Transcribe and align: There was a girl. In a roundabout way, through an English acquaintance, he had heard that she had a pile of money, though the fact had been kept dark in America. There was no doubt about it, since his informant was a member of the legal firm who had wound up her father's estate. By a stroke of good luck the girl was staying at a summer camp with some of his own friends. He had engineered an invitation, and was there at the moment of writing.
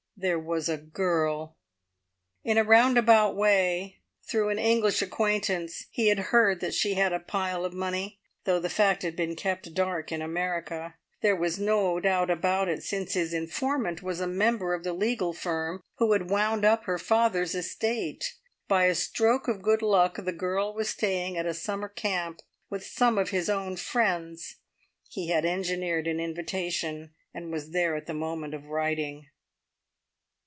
There 0.23 0.37
was 0.37 0.69
a 0.69 0.77
girl. 0.77 1.57
In 2.43 2.59
a 2.59 2.63
roundabout 2.63 3.35
way, 3.35 4.01
through 4.21 4.49
an 4.49 4.59
English 4.59 5.01
acquaintance, 5.01 5.87
he 5.89 6.09
had 6.09 6.19
heard 6.29 6.59
that 6.59 6.75
she 6.75 6.93
had 6.93 7.11
a 7.11 7.19
pile 7.19 7.65
of 7.65 7.73
money, 7.73 8.19
though 8.43 8.59
the 8.59 8.69
fact 8.69 9.01
had 9.01 9.15
been 9.15 9.35
kept 9.35 9.73
dark 9.73 10.11
in 10.11 10.21
America. 10.21 10.93
There 11.23 11.35
was 11.35 11.57
no 11.57 11.99
doubt 11.99 12.29
about 12.29 12.69
it, 12.69 12.83
since 12.83 13.13
his 13.13 13.33
informant 13.33 14.03
was 14.03 14.19
a 14.19 14.27
member 14.27 14.75
of 14.75 14.83
the 14.83 14.93
legal 14.93 15.33
firm 15.33 15.81
who 15.95 16.11
had 16.13 16.29
wound 16.29 16.63
up 16.63 16.83
her 16.83 16.99
father's 16.99 17.55
estate. 17.55 18.35
By 18.67 18.83
a 18.83 18.93
stroke 18.93 19.47
of 19.47 19.63
good 19.63 19.81
luck 19.81 20.17
the 20.23 20.31
girl 20.31 20.71
was 20.75 20.89
staying 20.89 21.35
at 21.35 21.47
a 21.47 21.53
summer 21.55 21.89
camp 21.89 22.41
with 22.69 22.85
some 22.85 23.17
of 23.17 23.31
his 23.31 23.49
own 23.49 23.75
friends. 23.75 24.57
He 25.09 25.29
had 25.29 25.45
engineered 25.45 26.05
an 26.05 26.19
invitation, 26.19 27.09
and 27.33 27.51
was 27.51 27.71
there 27.71 27.95
at 27.95 28.05
the 28.05 28.13
moment 28.13 28.53
of 28.53 28.65
writing. 28.67 29.25